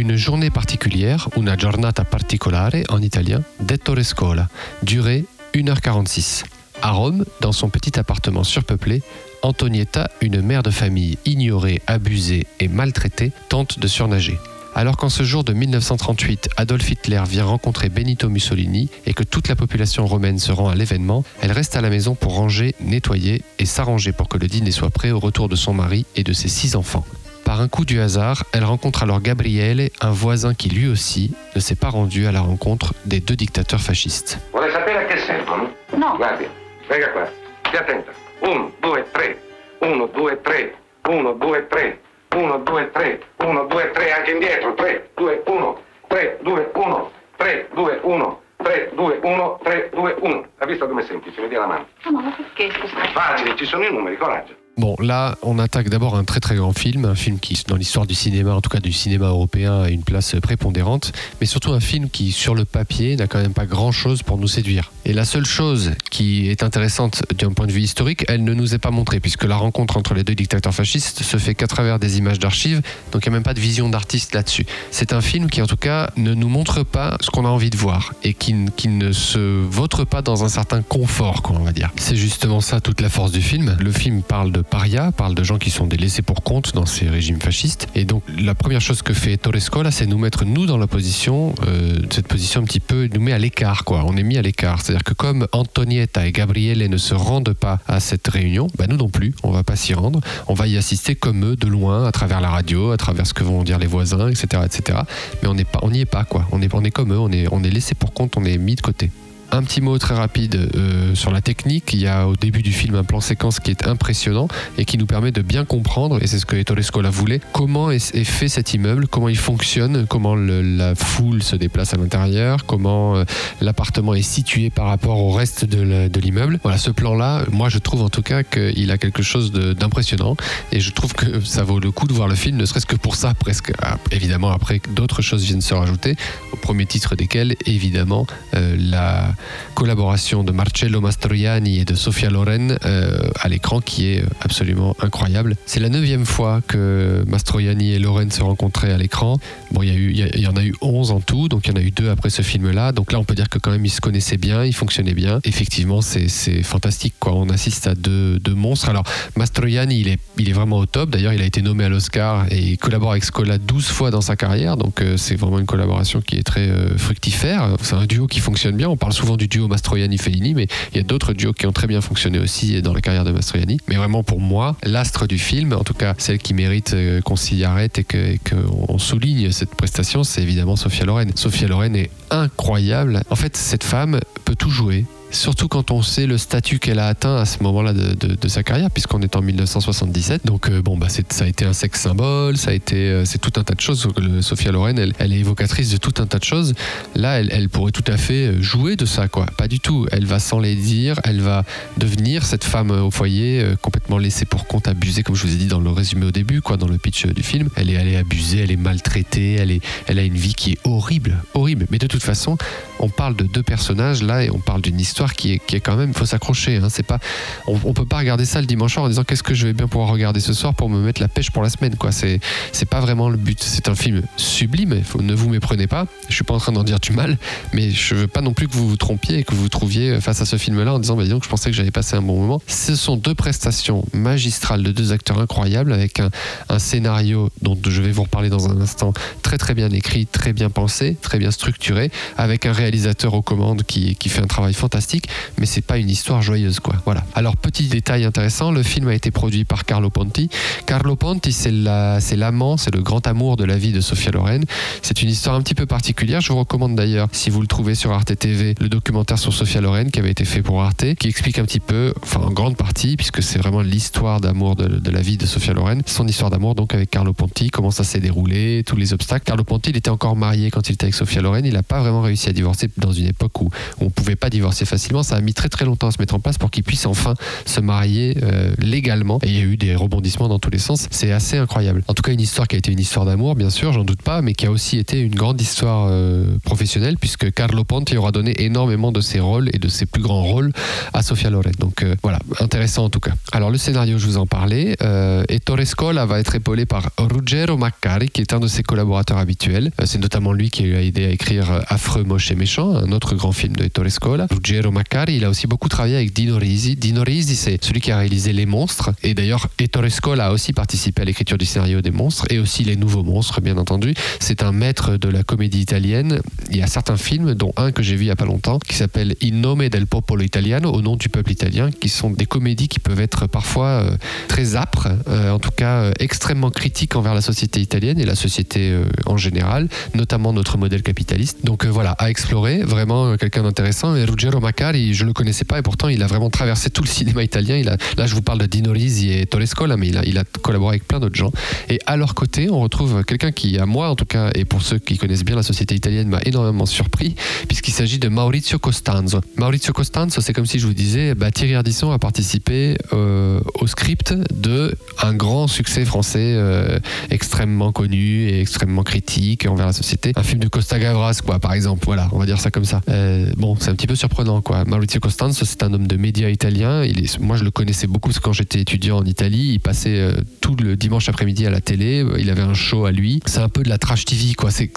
[0.00, 4.48] Une journée particulière, una giornata particolare en italien, detto scola,
[4.80, 6.44] durée 1h46.
[6.80, 9.02] À Rome, dans son petit appartement surpeuplé,
[9.42, 14.38] Antonietta, une mère de famille ignorée, abusée et maltraitée, tente de surnager.
[14.74, 19.48] Alors qu'en ce jour de 1938, Adolf Hitler vient rencontrer Benito Mussolini et que toute
[19.48, 23.42] la population romaine se rend à l'événement, elle reste à la maison pour ranger, nettoyer
[23.58, 26.32] et s'arranger pour que le dîner soit prêt au retour de son mari et de
[26.32, 27.04] ses six enfants.
[27.50, 31.60] Par un coup du hasard, elle rencontre alors Gabriele, un voisin qui lui aussi ne
[31.60, 34.38] s'est pas rendu à la rencontre des deux dictateurs fascistes.
[34.52, 35.74] Vuole sapere a che servono?
[35.96, 36.14] No.
[36.16, 36.46] Guardi,
[36.88, 37.28] venga qua,
[37.66, 38.12] stia attenta.
[38.38, 39.36] 1, 2, 3,
[39.80, 40.74] 1, 2, 3,
[41.08, 42.00] 1, 2, 3,
[42.36, 47.68] 1, 2, 3, 1, 2, 3, anche indietro, 3, 2, 1, 3, 2, 1, 3,
[47.74, 50.46] 2, 1, 3, 2, 1, 3, 2, 1.
[50.58, 51.40] Ha visto come è semplice?
[51.40, 51.86] Vedi la mano.
[52.04, 53.08] No, ma perché, scusate?
[53.08, 54.59] Facile, ci sono i numeri, coraggio.
[54.80, 58.06] Bon, là, on attaque d'abord un très très grand film, un film qui, dans l'histoire
[58.06, 61.80] du cinéma, en tout cas du cinéma européen, a une place prépondérante, mais surtout un
[61.80, 64.90] film qui, sur le papier, n'a quand même pas grand chose pour nous séduire.
[65.04, 68.74] Et la seule chose qui est intéressante d'un point de vue historique, elle ne nous
[68.74, 71.98] est pas montrée, puisque la rencontre entre les deux dictateurs fascistes se fait qu'à travers
[71.98, 72.80] des images d'archives,
[73.12, 74.64] donc il n'y a même pas de vision d'artiste là-dessus.
[74.92, 77.68] C'est un film qui, en tout cas, ne nous montre pas ce qu'on a envie
[77.68, 81.64] de voir et qui, qui ne se vautre pas dans un certain confort, quoi, on
[81.64, 81.90] va dire.
[81.96, 83.76] C'est justement ça toute la force du film.
[83.78, 86.86] Le film parle de parias, parle de gens qui sont des laissés pour compte dans
[86.86, 87.88] ces régimes fascistes.
[87.94, 91.54] Et donc, la première chose que fait Torrescola, c'est nous mettre, nous, dans la position,
[91.66, 94.04] euh, cette position un petit peu, nous met à l'écart, quoi.
[94.06, 94.80] On est mis à l'écart.
[94.80, 98.96] C'est-à-dire que comme Antonietta et Gabriele ne se rendent pas à cette réunion, bah nous
[98.96, 100.20] non plus, on va pas s'y rendre.
[100.46, 103.34] On va y assister comme eux, de loin, à travers la radio, à travers ce
[103.34, 105.00] que vont dire les voisins, etc., etc.
[105.42, 106.46] Mais on pas, on n'y est pas, quoi.
[106.52, 108.56] On est, on est comme eux, on est, on est laissé pour compte, on est
[108.56, 109.10] mis de côté.
[109.52, 111.92] Un petit mot très rapide euh, sur la technique.
[111.92, 114.46] Il y a au début du film un plan séquence qui est impressionnant
[114.78, 117.90] et qui nous permet de bien comprendre, et c'est ce que Ettore Scola voulait, comment
[117.90, 123.16] est, fait cet immeuble, comment il fonctionne, comment la foule se déplace à l'intérieur, comment
[123.16, 123.24] euh,
[123.60, 126.60] l'appartement est situé par rapport au reste de l'immeuble.
[126.62, 130.36] Voilà, ce plan-là, moi je trouve en tout cas qu'il a quelque chose d'impressionnant
[130.70, 132.96] et je trouve que ça vaut le coup de voir le film, ne serait-ce que
[132.96, 133.72] pour ça, presque.
[133.82, 136.14] Ah, évidemment, après, d'autres choses viennent se rajouter,
[136.52, 139.34] au premier titre desquels, évidemment, euh, la
[139.74, 145.56] collaboration de Marcello Mastroianni et de Sofia Loren euh, à l'écran qui est absolument incroyable.
[145.66, 149.38] C'est la neuvième fois que Mastroianni et Loren se rencontraient à l'écran.
[149.72, 151.76] Bon, il y, il y, en a eu 11 en tout, donc il y en
[151.76, 152.92] a eu deux après ce film-là.
[152.92, 155.40] Donc là, on peut dire que quand même, ils se connaissaient bien, ils fonctionnaient bien.
[155.44, 156.28] Effectivement, c'est
[156.62, 157.14] fantastique.
[157.18, 157.34] Quoi.
[157.34, 158.88] On assiste à deux, deux, monstres.
[158.88, 159.04] Alors,
[159.36, 161.10] Mastroianni, il est, il est vraiment au top.
[161.10, 164.20] D'ailleurs, il a été nommé à l'Oscar et il collabore avec Scola 12 fois dans
[164.20, 164.76] sa carrière.
[164.76, 167.76] Donc, euh, c'est vraiment une collaboration qui est très euh, fructifère.
[167.82, 168.88] C'est un duo qui fonctionne bien.
[168.88, 171.86] On parle souvent du duo Mastroianni-Fellini, mais il y a d'autres duos qui ont très
[171.86, 173.78] bien fonctionné aussi dans la carrière de Mastroianni.
[173.88, 177.36] Mais vraiment, pour moi, l'astre du film, en tout cas celle qui mérite euh, qu'on
[177.36, 181.32] s'y arrête et qu'on souligne cette prestation, c'est évidemment Sophia Loren.
[181.34, 183.22] Sophia Loren est incroyable.
[183.30, 185.04] En fait, cette femme peut tout jouer.
[185.30, 188.90] Surtout quand on sait le statut qu'elle a atteint à ce moment-là de, sa carrière,
[188.90, 190.44] puisqu'on est en 1977.
[190.44, 193.38] Donc euh, bon, bah ça a été un sexe symbole, ça a été, euh, c'est
[193.38, 194.08] tout un tas de choses.
[194.40, 196.74] Sophia Loren, elle, est évocatrice de tout un tas de choses.
[197.14, 199.46] Là, elle, pourrait tout à fait euh, jouer de ça, quoi.
[199.56, 200.06] Pas du tout.
[200.10, 201.64] Elle va s'en les dire, elle va
[201.96, 205.66] devenir cette femme au foyer complètement laissée pour compte, abusée, comme je vous ai dit
[205.66, 207.68] dans le résumé au début, quoi, dans le pitch du film.
[207.76, 210.72] Elle est, elle est abusée, elle est maltraitée, elle est, elle a une vie qui
[210.72, 211.86] est horrible, horrible.
[211.90, 212.58] Mais de toute façon,
[212.98, 216.14] on parle de deux personnages là et on parle d'une histoire qui est, quand même,
[216.14, 216.76] faut s'accrocher.
[216.76, 217.18] Hein, c'est pas,
[217.66, 219.72] on, on, peut pas regarder ça le dimanche soir en disant qu'est-ce que je vais
[219.72, 221.96] bien pouvoir regarder ce soir pour me mettre la pêche pour la semaine.
[221.96, 222.40] Quoi, c'est,
[222.88, 223.62] pas vraiment le but.
[223.62, 225.02] C'est un film sublime.
[225.20, 226.06] Ne vous méprenez pas.
[226.28, 227.38] Je suis pas en train d'en dire du mal,
[227.72, 230.20] mais je veux pas non plus que vous vous trompiez et que vous vous trouviez
[230.20, 232.22] face à ce film-là en disant bah disons que je pensais que j'avais passé un
[232.22, 232.60] bon moment.
[232.66, 236.30] Ce sont deux prestations magistrales de deux acteurs incroyables avec un,
[236.78, 240.70] scénario dont je vais vous reparler dans un instant très très bien écrit, très bien
[240.70, 245.09] pensé, très bien structuré, avec un réalisateur aux commandes qui fait un travail fantastique
[245.58, 246.94] mais c'est pas une histoire joyeuse, quoi.
[247.04, 247.24] Voilà.
[247.34, 250.48] Alors, petit détail intéressant, le film a été produit par Carlo Ponti.
[250.86, 254.64] Carlo Ponti, c'est l'amant, c'est le grand amour de la vie de Sofia Loren.
[255.02, 256.40] C'est une histoire un petit peu particulière.
[256.40, 259.80] Je vous recommande d'ailleurs, si vous le trouvez sur Arte TV, le documentaire sur Sofia
[259.80, 262.76] Loren qui avait été fait pour Arte, qui explique un petit peu, enfin en grande
[262.76, 266.74] partie, puisque c'est vraiment l'histoire d'amour de, la vie de Sofia Loren, son histoire d'amour
[266.74, 269.44] donc avec Carlo Ponti, comment ça s'est déroulé, tous les obstacles.
[269.44, 271.64] Carlo Ponti, il était encore marié quand il était avec Sofia Loren.
[271.64, 273.70] Il n'a pas vraiment réussi à divorcer dans une époque où
[274.00, 276.34] on ne pouvait pas divorcer facilement ça a mis très très longtemps à se mettre
[276.34, 277.34] en place pour qu'ils puissent enfin
[277.66, 279.38] se marier euh, légalement.
[279.42, 281.08] Et il y a eu des rebondissements dans tous les sens.
[281.10, 282.02] C'est assez incroyable.
[282.08, 284.22] En tout cas, une histoire qui a été une histoire d'amour, bien sûr, j'en doute
[284.22, 288.32] pas, mais qui a aussi été une grande histoire euh, professionnelle, puisque Carlo Ponti aura
[288.32, 290.72] donné énormément de ses rôles et de ses plus grands rôles
[291.12, 291.72] à Sofia Loren.
[291.78, 293.32] Donc euh, voilà, intéressant en tout cas.
[293.52, 297.76] Alors le scénario, je vous en parlais, euh, et Torrescola va être épaulé par Ruggero
[297.76, 299.90] Maccari, qui est un de ses collaborateurs habituels.
[300.04, 303.52] C'est notamment lui qui a aidé à écrire Affreux, moche et méchant, un autre grand
[303.52, 304.46] film de Torrescola.
[304.50, 306.96] Ruggero Maccari, il a aussi beaucoup travaillé avec Dino Risi.
[306.96, 309.10] Dino Risi, c'est celui qui a réalisé Les Monstres.
[309.22, 312.84] Et d'ailleurs, Ettore Scola a aussi participé à l'écriture du scénario des Monstres et aussi
[312.84, 314.14] Les Nouveaux Monstres, bien entendu.
[314.40, 316.40] C'est un maître de la comédie italienne.
[316.70, 318.78] Il y a certains films, dont un que j'ai vu il n'y a pas longtemps,
[318.78, 322.46] qui s'appelle In nome del popolo italiano, au nom du peuple italien, qui sont des
[322.46, 324.16] comédies qui peuvent être parfois euh,
[324.48, 328.34] très âpres, euh, en tout cas euh, extrêmement critiques envers la société italienne et la
[328.34, 328.94] société
[329.26, 331.58] en général, notamment notre modèle capitaliste.
[331.64, 334.16] Donc voilà, à explorer, vraiment quelqu'un d'intéressant.
[334.16, 337.08] Et Ruggero Macari Je le connaissais pas et pourtant il a vraiment traversé tout le
[337.08, 337.82] cinéma italien.
[337.82, 340.94] Là, je vous parle de Dino Risi et Torescola, mais il a, il a collaboré
[340.96, 341.52] avec plein d'autres gens.
[341.90, 344.80] Et à leur côté, on retrouve quelqu'un qui, à moi en tout cas, et pour
[344.80, 347.34] ceux qui connaissent bien la société italienne, m'a énormément surpris,
[347.68, 349.40] puisqu'il s'agit de Maurizio Costanzo.
[349.56, 353.86] Maurizio Costanzo, c'est comme si je vous disais, bah, Thierry Ardisson a participé euh, au
[353.86, 356.98] script de un grand succès français euh,
[357.30, 360.32] extrêmement connu et extrêmement critique envers la société.
[360.36, 362.04] Un film de Costa Gavras, quoi, par exemple.
[362.06, 363.02] Voilà, on va dire ça comme ça.
[363.10, 364.84] Euh, bon, c'est un petit peu surprenant, quoi.
[364.84, 367.02] Maurizio Costanzo, c'est un homme de médias italien.
[367.40, 370.32] Moi, je le connaissais beaucoup parce que quand j'étais étudiant en Italie, il passait euh,
[370.60, 372.24] tout le dimanche après-midi à la télé.
[372.38, 373.40] Il avait un show à lui.
[373.46, 374.70] C'est un peu de la trash TV, quoi.
[374.70, 374.88] C'est,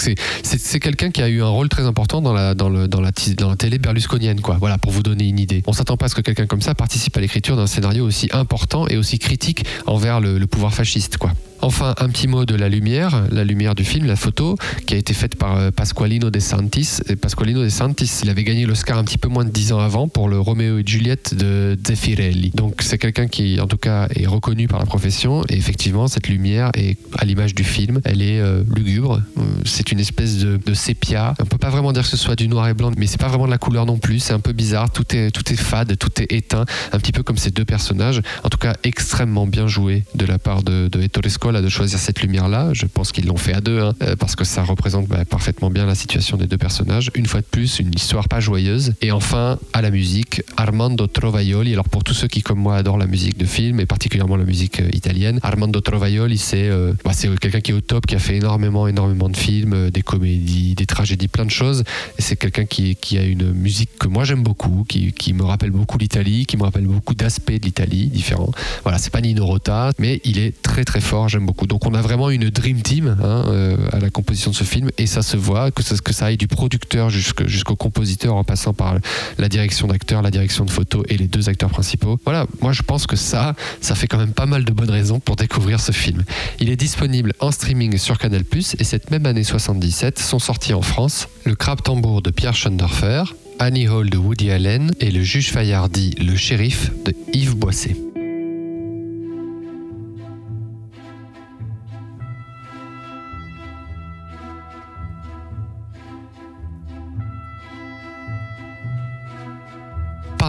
[0.80, 4.58] quelqu'un qui a eu un rôle très important dans la télé berlusconienne, quoi.
[4.60, 5.64] Voilà, pour vous donner une idée.
[5.68, 8.30] On s'attend pas à ce que quelqu'un comme ça participe à l'écriture d'un scénario aussi
[8.32, 11.34] important et aussi critique envers le, le pouvoir fasciste, quoi.
[11.64, 14.98] Enfin, un petit mot de la lumière, la lumière du film, la photo, qui a
[14.98, 16.98] été faite par euh, Pasqualino De Santis.
[17.08, 19.80] Et Pasqualino De Santis, il avait gagné l'Oscar un petit peu moins de dix ans
[19.80, 22.52] avant pour le Roméo et Juliette de Zeffirelli.
[22.54, 25.46] Donc c'est quelqu'un qui, en tout cas, est reconnu par la profession.
[25.48, 29.22] Et effectivement, cette lumière est à l'image du film, elle est euh, lugubre.
[29.38, 31.34] Euh, C'est une espèce de, de sépia.
[31.40, 33.30] On peut pas vraiment dire que ce soit du noir et blanc, mais c'est pas
[33.30, 34.20] vraiment de la couleur non plus.
[34.20, 34.92] C'est un peu bizarre.
[34.92, 38.22] Tout est, tout est fade, tout est éteint, un petit peu comme ces deux personnages.
[38.44, 42.00] En tout cas, extrêmement bien joué de la part de, de Ettore Scola de choisir
[42.00, 42.70] cette lumière-là.
[42.74, 45.70] Je pense qu'ils l'ont fait à deux, hein, euh, parce que ça représente bah, parfaitement
[45.70, 47.12] bien la situation des deux personnages.
[47.16, 48.94] Une fois de plus, une histoire pas joyeuse.
[49.02, 51.74] Et enfin, à la musique, Armando Trovaioli.
[51.74, 54.46] Alors pour tous ceux qui, comme moi, adorent la musique de film, et particulièrement la
[54.46, 58.16] musique euh, italienne, Armando Trovaioli, c'est euh, bah, c'est quelqu'un qui est au top, qui
[58.16, 61.84] a fait énormément, énormément de films, des comédies, des tragédies, plein de choses.
[62.18, 65.44] Et c'est quelqu'un qui, qui a une musique que moi j'aime beaucoup, qui, qui me
[65.44, 68.52] rappelle beaucoup l'Italie, qui me rappelle beaucoup d'aspects de l'Italie différents.
[68.84, 72.02] Voilà, c'est pas Nino Rota, mais il est très très fort, j'aime Donc on a
[72.02, 75.38] vraiment une dream team hein, euh, à la composition de ce film et ça se
[75.38, 78.96] voit que ça, que ça aille du producteur jusqu'au compositeur en passant par
[79.38, 82.20] la direction d'acteur, la direction de photo et les deux acteurs principaux.
[82.26, 85.20] Voilà, moi je pense que ça, ça fait quand même pas mal de bonnes raisons
[85.20, 86.24] pour découvrir ce film.
[86.60, 88.44] Il est disponible en streaming sur Canal+,
[88.80, 93.24] et cette même année 77 sont sortis en France Le Crabe Tambour de Pierre Schoendorfer,
[93.60, 98.13] Annie Hall de Woody Allen et Le Juge Fayardi, Le Shérif de Yves Boisset.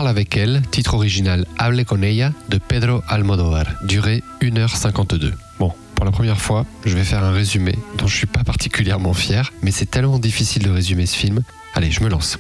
[0.07, 5.33] Avec elle, titre original Hable con ella de Pedro Almodóvar, durée 1h52.
[5.59, 9.15] Bon, pour la première fois, je vais faire un résumé dont je suis pas particulièrement
[9.15, 11.43] fier, mais c'est tellement difficile de résumer ce film.
[11.75, 12.39] Allez, je me lance.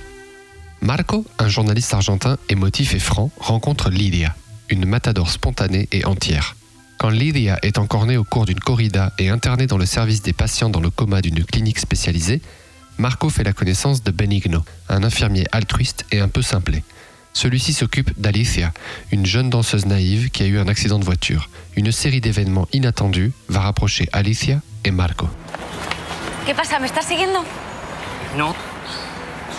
[0.83, 4.35] Marco, un journaliste argentin émotif et franc, rencontre Lydia,
[4.68, 6.57] une matador spontanée et entière.
[6.98, 10.35] Quand Lydia est encore née au cours d'une corrida et internée dans le service des
[10.35, 12.42] patients dans le coma d'une clinique spécialisée,
[12.98, 16.85] Marco fait la connaissance de Benigno, un infirmier altruiste et un peu simplé.
[17.37, 18.73] Celui-ci s'occupe d'Alicia,
[19.11, 21.49] une jeune danseuse naïve qui a eu un accident de voiture.
[21.77, 25.29] Une série d'événements inattendus va rapprocher Alicia et Marco.
[26.47, 26.79] ¿Qué pasa?
[26.79, 27.44] ¿Me estás siguiendo?
[28.37, 28.55] No.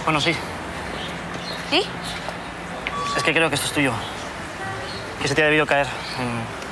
[0.06, 0.32] Bueno, sí.
[1.70, 1.82] ¿Sí?
[3.18, 3.92] Es que creo que esto es tuyo.
[5.22, 5.88] Que se te ha debido caer.
[6.20, 6.66] en-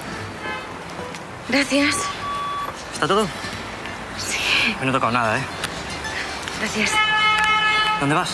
[1.53, 1.95] Gracias.
[2.93, 3.27] ¿Está todo?
[4.17, 4.37] Sí.
[4.81, 5.41] No he tocado nada, ¿eh?
[6.59, 6.91] Gracias.
[7.99, 8.29] ¿Dónde vas?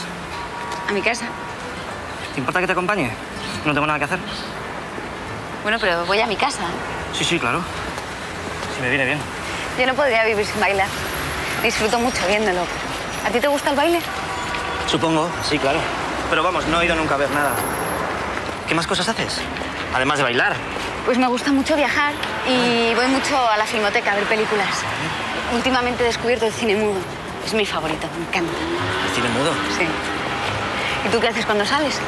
[0.87, 1.25] A mi casa.
[2.39, 3.11] ¿Te importa que te acompañe?
[3.65, 4.19] No tengo nada que hacer.
[5.61, 6.61] Bueno, pero voy a mi casa.
[7.11, 7.59] Sí, sí, claro.
[8.73, 9.19] Si me viene bien.
[9.77, 10.87] Yo no podría vivir sin bailar.
[11.61, 12.61] Disfruto mucho viéndolo.
[13.27, 13.99] ¿A ti te gusta el baile?
[14.87, 15.79] Supongo, sí, claro.
[16.29, 17.51] Pero vamos, no he ido nunca a ver nada.
[18.69, 19.41] ¿Qué más cosas haces?
[19.93, 20.55] Además de bailar.
[21.03, 22.13] Pues me gusta mucho viajar
[22.47, 24.77] y voy mucho a la filmoteca a ver películas.
[25.53, 26.99] Últimamente he descubierto el cine mudo.
[27.45, 28.57] Es mi favorito, me encanta.
[29.09, 29.51] ¿El cine mudo?
[29.77, 29.85] Sí.
[31.05, 31.99] ¿Y tú qué haces cuando sales?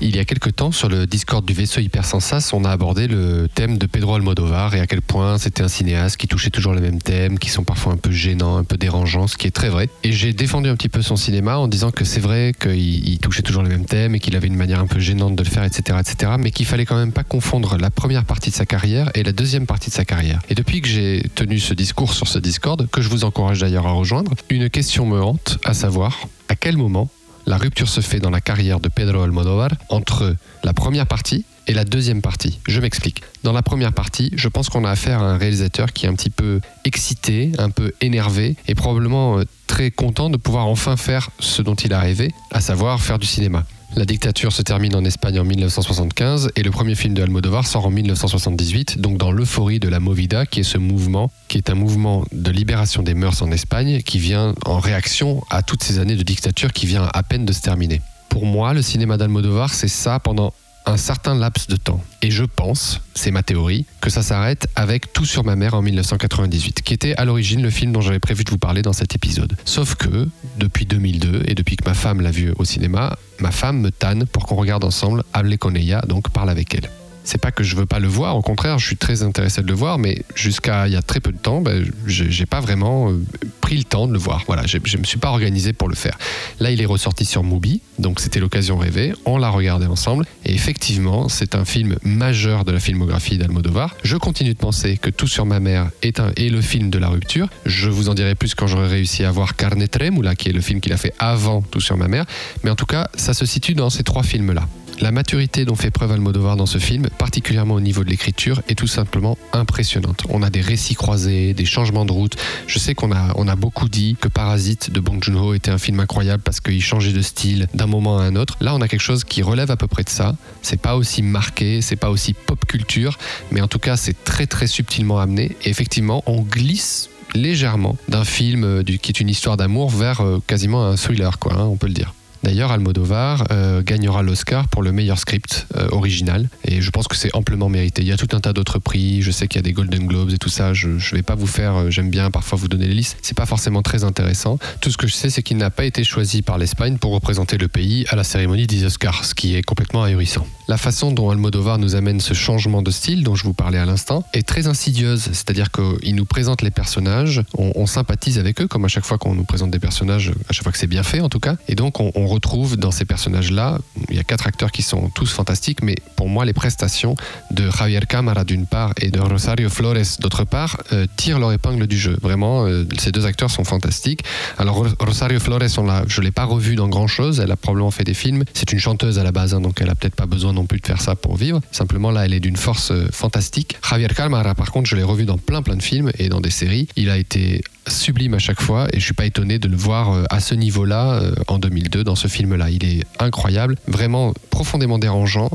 [0.00, 3.48] Il y a quelque temps, sur le Discord du vaisseau Hypersensas, on a abordé le
[3.52, 6.80] thème de Pedro Almodovar et à quel point c'était un cinéaste qui touchait toujours les
[6.80, 9.68] mêmes thèmes, qui sont parfois un peu gênants, un peu dérangeants, ce qui est très
[9.68, 9.88] vrai.
[10.04, 13.18] Et j'ai défendu un petit peu son cinéma en disant que c'est vrai qu'il il
[13.18, 15.50] touchait toujours les mêmes thèmes et qu'il avait une manière un peu gênante de le
[15.50, 18.66] faire, etc., etc., mais qu'il fallait quand même pas confondre la première partie de sa
[18.66, 20.38] carrière et la deuxième partie de sa carrière.
[20.48, 23.88] Et depuis que j'ai tenu ce discours sur ce Discord, que je vous encourage d'ailleurs
[23.88, 27.10] à rejoindre, une question me hante, à savoir à quel moment
[27.48, 31.72] la rupture se fait dans la carrière de Pedro Almodovar entre la première partie et
[31.72, 32.60] la deuxième partie.
[32.68, 33.22] Je m'explique.
[33.42, 36.14] Dans la première partie, je pense qu'on a affaire à un réalisateur qui est un
[36.14, 41.30] petit peu excité, un peu énervé et probablement euh, très content de pouvoir enfin faire
[41.40, 43.64] ce dont il a rêvé, à savoir faire du cinéma.
[43.96, 47.86] La dictature se termine en Espagne en 1975 et le premier film de Almodovar sort
[47.86, 51.74] en 1978, donc dans l'euphorie de la Movida, qui est ce mouvement, qui est un
[51.74, 56.16] mouvement de libération des mœurs en Espagne, qui vient en réaction à toutes ces années
[56.16, 58.02] de dictature qui vient à peine de se terminer.
[58.28, 60.52] Pour moi, le cinéma d'Almodovar, c'est ça pendant
[60.88, 62.02] un certain laps de temps.
[62.22, 65.82] Et je pense, c'est ma théorie, que ça s'arrête avec Tout sur ma mère en
[65.82, 69.14] 1998, qui était à l'origine le film dont j'avais prévu de vous parler dans cet
[69.14, 69.56] épisode.
[69.66, 73.80] Sauf que, depuis 2002, et depuis que ma femme l'a vu au cinéma, ma femme
[73.80, 76.88] me tanne pour qu'on regarde ensemble Hable con ella, donc parle avec elle
[77.28, 79.66] c'est pas que je veux pas le voir, au contraire, je suis très intéressé de
[79.66, 83.10] le voir, mais jusqu'à il y a très peu de temps, ben, j'ai pas vraiment
[83.10, 83.22] euh,
[83.60, 84.44] pris le temps de le voir.
[84.46, 86.16] Voilà, je, me suis pas organisé pour le faire.
[86.58, 89.12] Là, il est ressorti sur Mubi, donc c'était l'occasion rêvée.
[89.26, 93.94] On l'a regardé ensemble, et effectivement, c'est un film majeur de la filmographie d'Almodovar.
[94.02, 97.48] Je continue de penser que Tout sur ma mère est le film de la rupture.
[97.66, 100.62] Je vous en dirai plus quand j'aurai réussi à voir Carne Tremula, qui est le
[100.62, 102.24] film qu'il a fait avant Tout sur ma mère.
[102.64, 104.66] Mais en tout cas, ça se situe dans ces trois films-là.
[105.00, 108.74] La maturité dont fait preuve Almodovar dans ce film, particulièrement au niveau de l'écriture, est
[108.74, 110.24] tout simplement impressionnante.
[110.28, 112.36] On a des récits croisés, des changements de route.
[112.66, 115.78] Je sais qu'on a, on a beaucoup dit que Parasite de Bong Joon-ho était un
[115.78, 118.56] film incroyable parce qu'il changeait de style d'un moment à un autre.
[118.60, 120.34] Là, on a quelque chose qui relève à peu près de ça.
[120.62, 123.18] C'est pas aussi marqué, c'est pas aussi pop culture,
[123.52, 125.56] mais en tout cas, c'est très très subtilement amené.
[125.64, 130.42] Et effectivement, on glisse légèrement d'un film euh, qui est une histoire d'amour vers euh,
[130.46, 132.14] quasiment un thriller, quoi, hein, on peut le dire.
[132.42, 137.16] D'ailleurs, Almodovar euh, gagnera l'Oscar pour le meilleur script euh, original et je pense que
[137.16, 138.02] c'est amplement mérité.
[138.02, 140.06] Il y a tout un tas d'autres prix, je sais qu'il y a des Golden
[140.06, 142.68] Globes et tout ça, je ne vais pas vous faire, euh, j'aime bien parfois vous
[142.68, 144.58] donner les listes, c'est pas forcément très intéressant.
[144.80, 147.58] Tout ce que je sais, c'est qu'il n'a pas été choisi par l'Espagne pour représenter
[147.58, 150.46] le pays à la cérémonie des Oscars, ce qui est complètement ahurissant.
[150.68, 153.86] La façon dont Almodovar nous amène ce changement de style dont je vous parlais à
[153.86, 158.84] l'instant est très insidieuse, c'est-à-dire qu'il nous présente les personnages, on, sympathise avec eux, comme
[158.84, 161.20] à chaque fois qu'on nous présente des personnages, à chaque fois que c'est bien fait
[161.20, 163.78] en tout cas, et donc on retrouve dans ces personnages-là,
[164.10, 167.16] il y a quatre acteurs qui sont tous fantastiques, mais pour moi, les prestations
[167.50, 171.86] de Javier Cámara d'une part et de Rosario Flores d'autre part euh, tirent leur épingle
[171.86, 172.18] du jeu.
[172.20, 174.22] Vraiment, euh, ces deux acteurs sont fantastiques.
[174.58, 175.62] Alors Rosario Flores,
[176.08, 178.44] je l'ai pas revue dans grand-chose, elle a probablement fait des films.
[178.52, 180.86] C'est une chanteuse à la base, hein, donc elle a peut-être pas besoin plus de
[180.86, 181.60] faire ça pour vivre.
[181.70, 183.76] Simplement là, elle est d'une force euh, fantastique.
[183.88, 186.50] Javier Cámara, par contre, je l'ai revu dans plein plein de films et dans des
[186.50, 186.88] séries.
[186.96, 190.12] Il a été sublime à chaque fois et je suis pas étonné de le voir
[190.12, 192.70] euh, à ce niveau-là euh, en 2002 dans ce film-là.
[192.70, 195.50] Il est incroyable, vraiment profondément dérangeant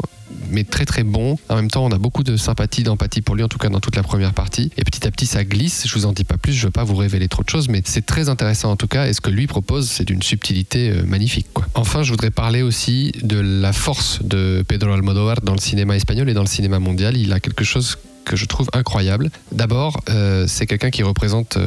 [0.49, 1.37] mais très très bon.
[1.49, 3.79] En même temps, on a beaucoup de sympathie, d'empathie pour lui, en tout cas dans
[3.79, 4.71] toute la première partie.
[4.77, 5.87] Et petit à petit, ça glisse.
[5.87, 7.81] Je vous en dis pas plus, je veux pas vous révéler trop de choses, mais
[7.85, 9.07] c'est très intéressant en tout cas.
[9.07, 11.47] Et ce que lui propose, c'est d'une subtilité euh, magnifique.
[11.75, 16.29] Enfin, je voudrais parler aussi de la force de Pedro Almodóvar dans le cinéma espagnol
[16.29, 17.17] et dans le cinéma mondial.
[17.17, 19.29] Il a quelque chose que je trouve incroyable.
[19.51, 19.99] D'abord,
[20.47, 21.57] c'est quelqu'un qui représente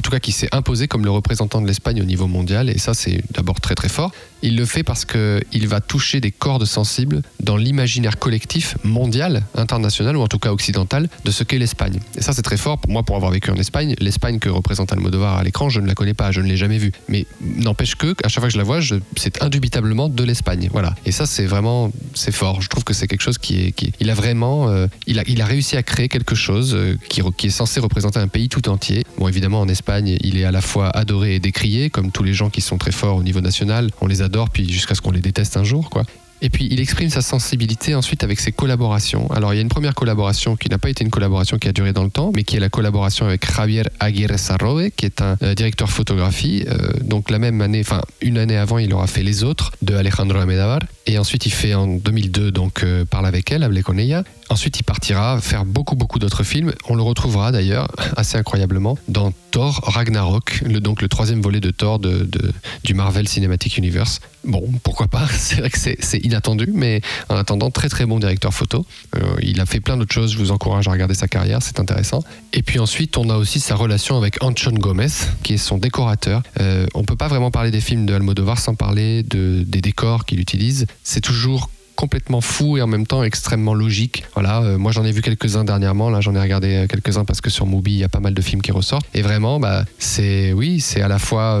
[0.00, 2.78] en tout cas qui s'est imposé comme le représentant de l'Espagne au niveau mondial, et
[2.78, 4.12] ça c'est d'abord très très fort.
[4.42, 10.16] Il le fait parce qu'il va toucher des cordes sensibles dans l'imaginaire collectif mondial, international
[10.16, 11.98] ou en tout cas occidental de ce qu'est l'Espagne.
[12.16, 13.94] Et ça c'est très fort pour moi pour avoir vécu en Espagne.
[13.98, 16.78] L'Espagne que représente Almodovar à l'écran, je ne la connais pas, je ne l'ai jamais
[16.78, 16.92] vue.
[17.08, 18.80] Mais n'empêche que, à chaque fois que je la vois,
[19.16, 20.68] c'est indubitablement de l'Espagne.
[20.72, 20.94] Voilà.
[21.04, 22.62] Et ça c'est vraiment, c'est fort.
[22.62, 25.22] Je trouve que c'est quelque chose qui est, qui, il a vraiment, euh, il, a,
[25.26, 28.48] il a réussi à créer quelque chose euh, qui, qui est censé représenter un pays
[28.48, 29.04] tout entier.
[29.18, 32.32] Bon évidemment en Espagne, il est à la fois adoré et décrié, comme tous les
[32.32, 33.90] gens qui sont très forts au niveau national.
[34.00, 36.04] On les adore, puis jusqu'à ce qu'on les déteste un jour, quoi.
[36.42, 39.30] Et puis il exprime sa sensibilité ensuite avec ses collaborations.
[39.30, 41.72] Alors il y a une première collaboration qui n'a pas été une collaboration qui a
[41.72, 45.20] duré dans le temps, mais qui est la collaboration avec Javier Aguirre Sarrobe, qui est
[45.20, 46.64] un euh, directeur photographie.
[46.68, 49.94] Euh, donc la même année, enfin une année avant, il aura fait Les Autres de
[49.94, 50.80] Alejandro Amenábar.
[51.06, 54.24] Et ensuite il fait en 2002 donc euh, Parle avec elle, Hable con ella.
[54.50, 56.72] Ensuite, il partira faire beaucoup, beaucoup d'autres films.
[56.88, 61.70] On le retrouvera d'ailleurs, assez incroyablement, dans Thor Ragnarok, le, donc le troisième volet de
[61.70, 64.20] Thor du Marvel Cinematic Universe.
[64.42, 65.26] Bon, pourquoi pas?
[65.38, 68.86] C'est vrai que c'est inattendu, mais en attendant, très très bon directeur photo.
[69.16, 71.80] Euh, il a fait plein d'autres choses, je vous encourage à regarder sa carrière, c'est
[71.80, 72.22] intéressant.
[72.52, 75.08] Et puis ensuite, on a aussi sa relation avec Anchon Gomez,
[75.42, 76.42] qui est son décorateur.
[76.60, 80.24] Euh, on peut pas vraiment parler des films de Almodovar sans parler de, des décors
[80.24, 80.86] qu'il utilise.
[81.04, 84.24] C'est toujours complètement fou et en même temps extrêmement logique.
[84.34, 87.42] Voilà, euh, moi j'en ai vu quelques-uns dernièrement, là j'en ai regardé euh, quelques-uns parce
[87.42, 89.06] que sur Mubi il y a pas mal de films qui ressortent.
[89.12, 91.60] Et vraiment, bah, c'est oui, c'est à la fois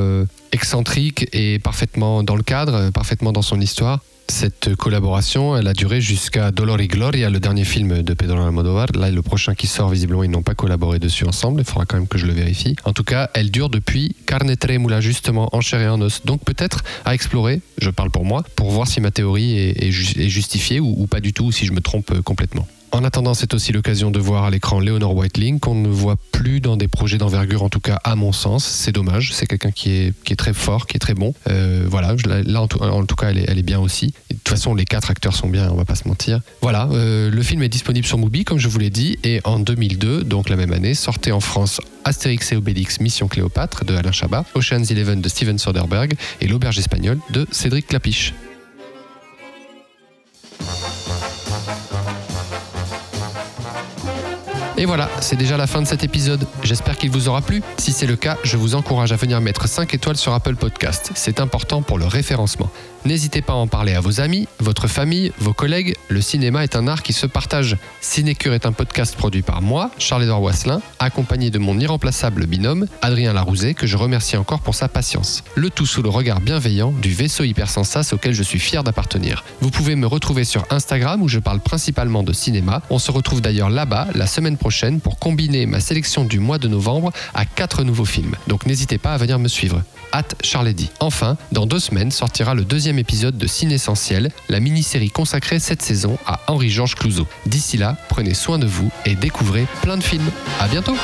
[0.52, 4.00] excentrique et parfaitement dans le cadre, parfaitement dans son histoire.
[4.30, 8.86] Cette collaboration, elle a duré jusqu'à Dolor y Gloria, le dernier film de Pedro Almodovar.
[8.94, 11.60] Là, le prochain qui sort, visiblement, ils n'ont pas collaboré dessus ensemble.
[11.62, 12.76] Il faudra quand même que je le vérifie.
[12.84, 16.24] En tout cas, elle dure depuis Carne Tremula, justement, en chair et en os.
[16.24, 20.78] Donc peut-être à explorer, je parle pour moi, pour voir si ma théorie est, justifiée
[20.78, 22.68] ou, pas du tout, ou si je me trompe euh, complètement.
[22.92, 26.60] En attendant, c'est aussi l'occasion de voir à l'écran Leonore Whiteling, qu'on ne voit plus
[26.60, 28.64] dans des projets d'envergure, en tout cas à mon sens.
[28.64, 31.32] C'est dommage, c'est quelqu'un qui est, qui est très fort, qui est très bon.
[31.48, 34.08] Euh, voilà, là en tout, cas, elle est, elle est bien aussi.
[34.30, 36.40] de toute façon, les quatre acteurs sont bien, on va pas se mentir.
[36.62, 39.60] Voilà, euh, le film est disponible sur Mubi, comme je vous l'ai dit, et en
[39.60, 44.12] 2002, donc la même année, sortait en France Astérix et Obélix Mission Cléopâtre de Alain
[44.12, 48.34] Chabat, Ocean's Eleven de Steven Soderbergh et L'Auberge espagnole de Cédric Clapiche.
[54.80, 56.46] Et voilà, c'est déjà la fin de cet épisode.
[56.62, 57.62] J'espère qu'il vous aura plu.
[57.76, 61.10] Si c'est le cas, je vous encourage à venir mettre 5 étoiles sur Apple Podcast.
[61.14, 62.70] C'est important pour le référencement.
[63.06, 65.94] N'hésitez pas à en parler à vos amis, votre famille, vos collègues.
[66.08, 67.78] Le cinéma est un art qui se partage.
[68.02, 73.32] Cinécure est un podcast produit par moi, Charles-Édouard Wasselin, accompagné de mon irremplaçable binôme, Adrien
[73.32, 75.42] Larouzet, que je remercie encore pour sa patience.
[75.54, 79.44] Le tout sous le regard bienveillant du vaisseau hypersensas auquel je suis fier d'appartenir.
[79.62, 82.82] Vous pouvez me retrouver sur Instagram où je parle principalement de cinéma.
[82.90, 86.68] On se retrouve d'ailleurs là-bas la semaine prochaine pour combiner ma sélection du mois de
[86.68, 88.36] novembre à quatre nouveaux films.
[88.46, 89.82] Donc n'hésitez pas à venir me suivre.
[90.12, 90.90] Hâte Charledy.
[90.98, 95.82] Enfin, dans deux semaines sortira le deuxième épisode de Ciné Essentiel, la mini-série consacrée cette
[95.82, 97.26] saison à Henri-Georges Clouzot.
[97.46, 100.30] D'ici là, prenez soin de vous et découvrez plein de films.
[100.58, 100.96] À bientôt!